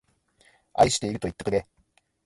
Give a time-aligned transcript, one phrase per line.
[0.73, 1.67] 愛しているといってくれ